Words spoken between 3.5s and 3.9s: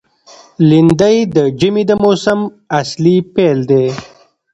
دی.